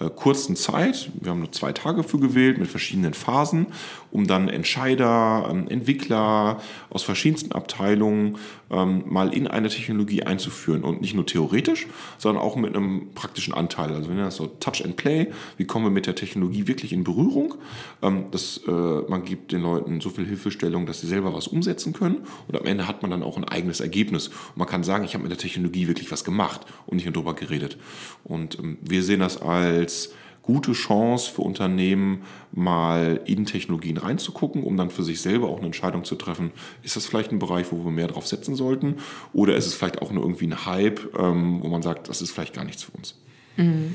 äh, 0.00 0.10
kurzen 0.10 0.56
Zeit, 0.56 1.10
wir 1.20 1.30
haben 1.30 1.40
nur 1.40 1.52
zwei 1.52 1.72
Tage 1.72 2.02
für 2.02 2.18
gewählt, 2.18 2.58
mit 2.58 2.68
verschiedenen 2.68 3.14
Phasen, 3.14 3.68
um 4.10 4.26
dann 4.26 4.48
Entscheider, 4.48 5.48
ähm, 5.50 5.68
Entwickler 5.68 6.60
aus 6.90 7.02
verschiedensten 7.02 7.52
Abteilungen 7.52 8.36
mal 8.70 9.32
in 9.32 9.46
eine 9.46 9.70
Technologie 9.70 10.24
einzuführen 10.24 10.47
und 10.84 11.00
nicht 11.00 11.14
nur 11.14 11.26
theoretisch, 11.26 11.86
sondern 12.18 12.42
auch 12.42 12.56
mit 12.56 12.74
einem 12.74 13.08
praktischen 13.14 13.54
Anteil. 13.54 13.92
Also 13.92 14.08
nennen 14.08 14.24
das 14.24 14.36
so 14.36 14.46
Touch 14.46 14.84
and 14.84 14.96
Play, 14.96 15.28
wie 15.56 15.64
kommen 15.64 15.86
wir 15.86 15.90
mit 15.90 16.06
der 16.06 16.14
Technologie 16.14 16.66
wirklich 16.66 16.92
in 16.92 17.04
Berührung? 17.04 17.54
Ähm, 18.02 18.26
das, 18.30 18.60
äh, 18.66 18.70
man 18.70 19.24
gibt 19.24 19.52
den 19.52 19.62
Leuten 19.62 20.00
so 20.00 20.10
viel 20.10 20.26
Hilfestellung, 20.26 20.86
dass 20.86 21.00
sie 21.00 21.06
selber 21.06 21.34
was 21.34 21.48
umsetzen 21.48 21.92
können 21.92 22.18
und 22.48 22.58
am 22.58 22.66
Ende 22.66 22.88
hat 22.88 23.02
man 23.02 23.10
dann 23.10 23.22
auch 23.22 23.36
ein 23.36 23.44
eigenes 23.44 23.80
Ergebnis. 23.80 24.28
Und 24.28 24.56
man 24.56 24.68
kann 24.68 24.84
sagen, 24.84 25.04
ich 25.04 25.14
habe 25.14 25.22
mit 25.22 25.30
der 25.30 25.38
Technologie 25.38 25.88
wirklich 25.88 26.10
was 26.10 26.24
gemacht 26.24 26.62
und 26.86 26.96
nicht 26.96 27.04
nur 27.04 27.12
darüber 27.12 27.34
geredet. 27.34 27.78
Und 28.24 28.58
wir 28.82 29.02
sehen 29.02 29.20
das 29.20 29.40
als 29.40 30.10
gute 30.48 30.72
Chance 30.72 31.30
für 31.30 31.42
Unternehmen, 31.42 32.22
mal 32.52 33.20
in 33.26 33.44
Technologien 33.44 33.98
reinzugucken, 33.98 34.62
um 34.62 34.78
dann 34.78 34.88
für 34.88 35.02
sich 35.02 35.20
selber 35.20 35.50
auch 35.50 35.58
eine 35.58 35.66
Entscheidung 35.66 36.04
zu 36.04 36.14
treffen, 36.14 36.52
ist 36.82 36.96
das 36.96 37.04
vielleicht 37.04 37.32
ein 37.32 37.38
Bereich, 37.38 37.66
wo 37.70 37.84
wir 37.84 37.90
mehr 37.90 38.06
drauf 38.06 38.26
setzen 38.26 38.54
sollten? 38.54 38.94
Oder 39.34 39.56
ist 39.56 39.66
es 39.66 39.74
vielleicht 39.74 40.00
auch 40.00 40.10
nur 40.10 40.22
irgendwie 40.22 40.46
ein 40.46 40.64
Hype, 40.64 41.14
ähm, 41.18 41.62
wo 41.62 41.68
man 41.68 41.82
sagt, 41.82 42.08
das 42.08 42.22
ist 42.22 42.30
vielleicht 42.30 42.54
gar 42.54 42.64
nichts 42.64 42.82
für 42.82 42.92
uns? 42.92 43.14
Mhm. 43.58 43.94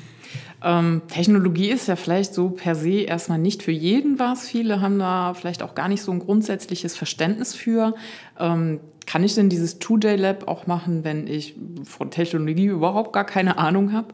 Ähm, 0.63 1.01
Technologie 1.07 1.71
ist 1.71 1.87
ja 1.87 1.95
vielleicht 1.95 2.35
so 2.35 2.49
per 2.49 2.75
se 2.75 3.01
erstmal 3.01 3.39
nicht 3.39 3.63
für 3.63 3.71
jeden 3.71 4.19
was. 4.19 4.47
Viele 4.47 4.79
haben 4.79 4.99
da 4.99 5.33
vielleicht 5.33 5.63
auch 5.63 5.73
gar 5.73 5.87
nicht 5.87 6.03
so 6.03 6.11
ein 6.11 6.19
grundsätzliches 6.19 6.95
Verständnis 6.95 7.55
für. 7.55 7.95
Ähm, 8.39 8.79
kann 9.07 9.23
ich 9.23 9.33
denn 9.33 9.49
dieses 9.49 9.79
Two-Day-Lab 9.79 10.47
auch 10.47 10.67
machen, 10.67 11.03
wenn 11.03 11.25
ich 11.25 11.55
von 11.83 12.11
Technologie 12.11 12.67
überhaupt 12.67 13.11
gar 13.11 13.25
keine 13.25 13.57
Ahnung 13.57 13.91
habe? 13.91 14.13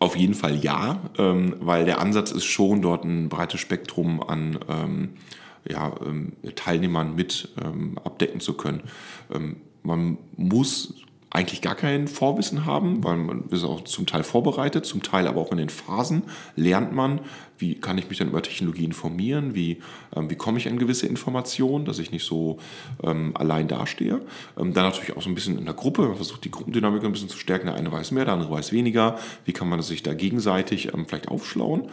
Auf 0.00 0.16
jeden 0.16 0.34
Fall 0.34 0.56
ja, 0.56 0.98
ähm, 1.18 1.56
weil 1.60 1.84
der 1.84 2.00
Ansatz 2.00 2.32
ist 2.32 2.44
schon, 2.44 2.80
dort 2.80 3.04
ein 3.04 3.28
breites 3.28 3.60
Spektrum 3.60 4.22
an 4.22 4.58
ähm, 4.66 5.10
ja, 5.68 5.92
ähm, 6.04 6.32
Teilnehmern 6.56 7.14
mit 7.14 7.50
ähm, 7.62 7.98
abdecken 8.02 8.40
zu 8.40 8.54
können. 8.54 8.82
Ähm, 9.30 9.56
man 9.82 10.16
muss 10.36 10.94
eigentlich 11.28 11.60
gar 11.60 11.74
kein 11.74 12.08
Vorwissen 12.08 12.64
haben, 12.64 13.04
weil 13.04 13.16
man 13.18 13.44
ist 13.50 13.62
auch 13.62 13.84
zum 13.84 14.06
Teil 14.06 14.24
vorbereitet, 14.24 14.86
zum 14.86 15.02
Teil 15.02 15.28
aber 15.28 15.40
auch 15.40 15.52
in 15.52 15.58
den 15.58 15.68
Phasen 15.68 16.24
lernt 16.56 16.92
man, 16.92 17.20
wie 17.60 17.74
kann 17.74 17.98
ich 17.98 18.08
mich 18.08 18.18
dann 18.18 18.28
über 18.28 18.42
Technologie 18.42 18.84
informieren, 18.84 19.54
wie, 19.54 19.78
ähm, 20.16 20.30
wie 20.30 20.36
komme 20.36 20.58
ich 20.58 20.68
an 20.68 20.78
gewisse 20.78 21.06
Informationen, 21.06 21.84
dass 21.84 21.98
ich 21.98 22.10
nicht 22.10 22.24
so 22.24 22.58
ähm, 23.02 23.32
allein 23.34 23.68
dastehe. 23.68 24.20
Ähm, 24.58 24.72
dann 24.72 24.84
natürlich 24.84 25.16
auch 25.16 25.22
so 25.22 25.28
ein 25.28 25.34
bisschen 25.34 25.58
in 25.58 25.64
der 25.64 25.74
Gruppe, 25.74 26.02
man 26.02 26.16
versucht 26.16 26.44
die 26.44 26.50
Gruppendynamik 26.50 27.04
ein 27.04 27.12
bisschen 27.12 27.28
zu 27.28 27.38
stärken, 27.38 27.66
der 27.66 27.76
eine 27.76 27.90
weiß 27.90 28.10
mehr, 28.12 28.24
der 28.24 28.34
andere 28.34 28.50
weiß 28.50 28.72
weniger, 28.72 29.18
wie 29.44 29.52
kann 29.52 29.68
man 29.68 29.82
sich 29.82 30.02
da 30.02 30.14
gegenseitig 30.14 30.92
ähm, 30.94 31.06
vielleicht 31.06 31.28
aufschlauen? 31.28 31.88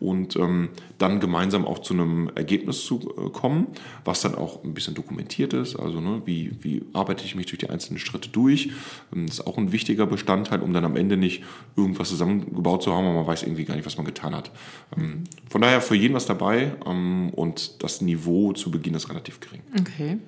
Und 0.00 0.36
ähm, 0.36 0.70
dann 0.98 1.20
gemeinsam 1.20 1.66
auch 1.66 1.78
zu 1.78 1.94
einem 1.94 2.30
Ergebnis 2.34 2.84
zu 2.84 3.14
äh, 3.16 3.30
kommen, 3.30 3.68
was 4.04 4.22
dann 4.22 4.34
auch 4.34 4.64
ein 4.64 4.74
bisschen 4.74 4.94
dokumentiert 4.94 5.52
ist, 5.52 5.76
also 5.76 6.00
ne, 6.00 6.22
wie, 6.24 6.52
wie 6.60 6.82
arbeite 6.92 7.24
ich 7.24 7.34
mich 7.34 7.46
durch 7.46 7.58
die 7.58 7.70
einzelnen 7.70 7.98
Schritte 7.98 8.28
durch, 8.28 8.70
ähm, 9.14 9.26
das 9.26 9.40
ist 9.40 9.46
auch 9.46 9.58
ein 9.58 9.72
wichtiger 9.72 10.06
Bestandteil, 10.06 10.60
um 10.60 10.72
dann 10.72 10.84
am 10.84 10.96
Ende 10.96 11.16
nicht 11.16 11.42
irgendwas 11.76 12.08
zusammengebaut 12.08 12.82
zu 12.82 12.92
haben, 12.92 13.06
aber 13.06 13.16
man 13.16 13.26
weiß 13.26 13.42
irgendwie 13.44 13.64
gar 13.64 13.76
nicht, 13.76 13.86
was 13.86 13.96
man 13.96 14.06
getan 14.06 14.34
hat. 14.34 14.50
Von 15.50 15.60
daher 15.60 15.80
für 15.80 15.94
jeden 15.94 16.14
was 16.14 16.26
dabei 16.26 16.72
ähm, 16.86 17.30
und 17.34 17.82
das 17.82 18.00
Niveau 18.00 18.52
zu 18.52 18.70
Beginn 18.70 18.94
ist 18.94 19.10
relativ 19.10 19.40
gering. 19.40 19.60
Okay. 19.78 20.18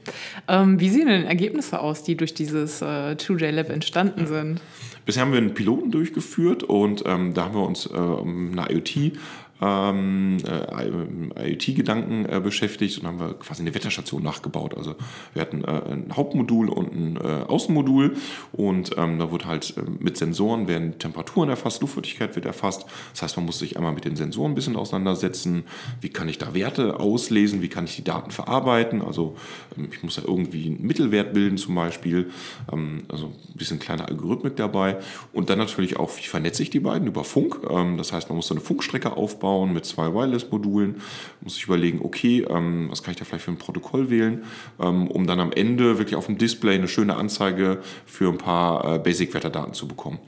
Ähm, 0.49 0.79
wie 0.81 0.91
sehen 0.91 1.07
denn 1.07 1.25
Ergebnisse 1.25 1.81
aus, 1.81 2.03
die 2.03 2.17
durch 2.17 2.35
dieses 2.35 2.83
äh, 2.83 3.17
Two-Day-Lab 3.17 3.71
entstanden 3.71 4.27
sind? 4.27 4.61
Bisher 5.07 5.23
haben 5.23 5.33
wir 5.33 5.39
einen 5.39 5.55
Piloten 5.55 5.91
durchgeführt 5.91 6.63
und 6.63 7.05
ähm, 7.07 7.35
da 7.35 7.45
haben 7.45 7.55
wir 7.55 7.67
uns 7.67 7.87
äh, 7.87 7.93
eine 7.95 8.71
IoT 8.71 9.19
ähm, 9.65 10.39
äh, 10.47 11.53
IoT-Gedanken 11.53 12.27
äh, 12.27 12.41
beschäftigt 12.41 12.99
und 12.99 13.07
haben 13.07 13.19
wir 13.19 13.35
quasi 13.35 13.63
eine 13.63 13.75
Wetterstation 13.75 14.23
nachgebaut. 14.23 14.77
Also 14.77 14.95
wir 15.33 15.43
hatten 15.43 15.65
äh, 15.65 15.93
ein 15.93 16.13
Hauptmodul 16.15 16.69
und 16.69 16.93
ein 16.93 17.17
äh, 17.17 17.45
Außenmodul 17.45 18.17
und 18.53 18.91
ähm, 18.99 19.19
da 19.19 19.31
wurde 19.31 19.47
halt 19.47 19.75
äh, 19.77 19.83
mit 19.99 20.19
Sensoren 20.19 20.69
werden 20.69 20.99
Temperaturen 20.99 21.49
erfasst, 21.49 21.81
Luftfeuchtigkeit 21.81 22.35
wird 22.35 22.45
erfasst. 22.45 22.85
Das 23.13 23.23
heißt, 23.23 23.37
man 23.37 23.47
muss 23.47 23.59
sich 23.59 23.77
einmal 23.77 23.93
mit 23.93 24.05
den 24.05 24.17
Sensoren 24.17 24.53
ein 24.53 24.55
bisschen 24.55 24.77
auseinandersetzen. 24.77 25.65
Wie 26.01 26.11
kann 26.11 26.29
ich 26.29 26.39
da 26.39 26.53
Werte 26.53 27.01
auslesen? 27.01 27.63
Wie 27.63 27.69
kann 27.69 27.85
ich 27.85 27.97
die 27.97 28.05
Daten 28.05 28.31
verarbeiten? 28.31 29.01
Also 29.01 29.37
ähm, 29.79 29.89
ich 29.91 30.03
muss 30.03 30.17
da 30.17 30.23
irgendwie 30.27 30.67
einen 30.67 30.87
Mittelwert 30.87 31.33
bilden 31.33 31.57
zum 31.57 31.75
Beispiel. 31.75 32.31
Ähm, 32.71 33.05
also 33.09 33.27
ein 33.27 33.57
bisschen 33.57 33.79
kleine 33.79 34.07
Algorithmik 34.09 34.57
dabei. 34.57 34.99
Und 35.33 35.49
dann 35.49 35.59
natürlich 35.59 35.97
auch, 35.99 36.11
wie 36.19 36.27
vernetze 36.27 36.63
ich 36.63 36.71
die 36.71 36.81
beiden 36.81 37.09
über 37.09 37.25
Funk? 37.25 37.61
Ähm, 37.71 37.97
das 37.97 38.13
heißt, 38.13 38.29
man 38.29 38.37
muss 38.37 38.49
so 38.49 38.55
eine 38.55 38.61
Funkstrecke 38.61 39.17
aufbauen 39.17 39.54
aufbauen 39.55 39.73
mit 39.73 39.85
zwei 39.85 40.13
Wireless-Modulen. 40.13 41.01
Muss 41.41 41.57
ich 41.57 41.65
überlegen, 41.65 42.01
okay, 42.03 42.45
ähm, 42.49 42.89
was 42.91 43.03
kann 43.03 43.13
ich 43.13 43.19
da 43.19 43.25
vielleicht 43.25 43.45
für 43.45 43.51
ein 43.51 43.59
Protokoll 43.59 44.11
wählen, 44.11 44.45
ähm, 44.81 45.09
um 45.09 45.27
dann 45.27 45.41
am 45.41 45.53
Ende 45.53 45.99
wirklich 45.99 46.17
auf 46.17 46.27
dem 46.27 46.39
Display 46.39 46.75
eine 46.75 46.89
schöne 46.89 47.17
Anzeige 47.17 47.81
für 48.07 48.29
ein 48.29 48.39
paar 48.39 48.97
äh, 48.97 48.99
Basic-Wetterdaten 48.99 49.75
zu 49.75 49.87
bekommen. 49.87 50.19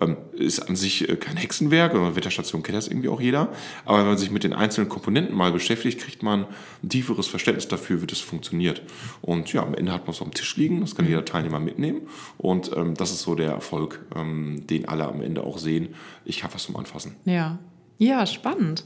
Ähm, 0.00 0.16
ist 0.32 0.60
an 0.68 0.76
sich 0.76 1.08
äh, 1.08 1.16
kein 1.16 1.36
Hexenwerk, 1.36 1.94
oder 1.94 2.14
Wetterstation 2.14 2.62
kennt 2.62 2.76
das 2.76 2.88
irgendwie 2.88 3.08
auch 3.08 3.20
jeder, 3.20 3.50
aber 3.84 3.98
wenn 3.98 4.06
man 4.06 4.18
sich 4.18 4.30
mit 4.30 4.44
den 4.44 4.52
einzelnen 4.52 4.88
Komponenten 4.88 5.34
mal 5.34 5.52
beschäftigt, 5.52 6.00
kriegt 6.00 6.22
man 6.22 6.46
ein 6.82 6.88
tieferes 6.88 7.26
Verständnis 7.26 7.68
dafür, 7.68 8.02
wie 8.02 8.06
das 8.06 8.20
funktioniert. 8.20 8.82
Und 9.22 9.52
ja, 9.52 9.62
am 9.62 9.74
Ende 9.74 9.92
hat 9.92 10.02
man 10.02 10.10
es 10.10 10.20
auf 10.20 10.28
dem 10.28 10.34
Tisch 10.34 10.56
liegen, 10.56 10.80
das 10.80 10.94
kann 10.94 11.06
jeder 11.06 11.24
Teilnehmer 11.24 11.60
mitnehmen 11.60 12.02
und 12.36 12.70
ähm, 12.76 12.94
das 12.94 13.10
ist 13.10 13.22
so 13.22 13.34
der 13.34 13.50
Erfolg, 13.50 14.04
ähm, 14.14 14.66
den 14.66 14.86
alle 14.86 15.06
am 15.06 15.22
Ende 15.22 15.42
auch 15.42 15.58
sehen. 15.58 15.94
Ich 16.24 16.44
habe 16.44 16.54
was 16.54 16.64
zum 16.64 16.76
Anfassen. 16.76 17.16
Ja, 17.24 17.58
ja, 17.98 18.26
spannend. 18.26 18.84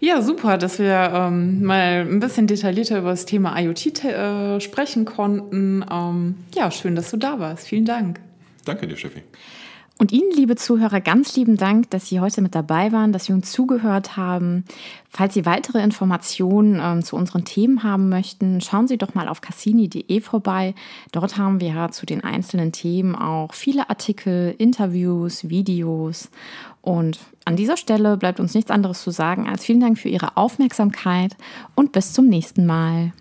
Ja, 0.00 0.22
super, 0.22 0.56
dass 0.56 0.78
wir 0.78 1.12
ähm, 1.14 1.62
mal 1.62 2.06
ein 2.08 2.20
bisschen 2.20 2.46
detaillierter 2.46 2.98
über 2.98 3.10
das 3.10 3.26
Thema 3.26 3.58
IoT 3.60 4.04
äh, 4.04 4.60
sprechen 4.60 5.04
konnten. 5.04 5.84
Ähm, 5.90 6.36
ja, 6.54 6.70
schön, 6.70 6.94
dass 6.94 7.10
du 7.10 7.18
da 7.18 7.38
warst. 7.38 7.66
Vielen 7.66 7.84
Dank. 7.84 8.18
Danke 8.64 8.88
dir, 8.88 8.96
Steffi. 8.96 9.22
Und 10.00 10.12
Ihnen, 10.12 10.30
liebe 10.34 10.56
Zuhörer, 10.56 11.02
ganz 11.02 11.36
lieben 11.36 11.58
Dank, 11.58 11.90
dass 11.90 12.06
Sie 12.06 12.20
heute 12.20 12.40
mit 12.40 12.54
dabei 12.54 12.90
waren, 12.90 13.12
dass 13.12 13.26
Sie 13.26 13.34
uns 13.34 13.52
zugehört 13.52 14.16
haben. 14.16 14.64
Falls 15.10 15.34
Sie 15.34 15.44
weitere 15.44 15.82
Informationen 15.82 16.80
ähm, 16.82 17.02
zu 17.02 17.16
unseren 17.16 17.44
Themen 17.44 17.82
haben 17.82 18.08
möchten, 18.08 18.62
schauen 18.62 18.88
Sie 18.88 18.96
doch 18.96 19.12
mal 19.12 19.28
auf 19.28 19.42
cassini.de 19.42 20.22
vorbei. 20.22 20.74
Dort 21.12 21.36
haben 21.36 21.60
wir 21.60 21.90
zu 21.90 22.06
den 22.06 22.24
einzelnen 22.24 22.72
Themen 22.72 23.14
auch 23.14 23.52
viele 23.52 23.90
Artikel, 23.90 24.54
Interviews, 24.56 25.50
Videos. 25.50 26.30
Und 26.80 27.18
an 27.44 27.56
dieser 27.56 27.76
Stelle 27.76 28.16
bleibt 28.16 28.40
uns 28.40 28.54
nichts 28.54 28.70
anderes 28.70 29.02
zu 29.02 29.10
sagen 29.10 29.46
als 29.50 29.66
vielen 29.66 29.80
Dank 29.80 29.98
für 29.98 30.08
Ihre 30.08 30.38
Aufmerksamkeit 30.38 31.36
und 31.74 31.92
bis 31.92 32.14
zum 32.14 32.26
nächsten 32.26 32.64
Mal. 32.64 33.12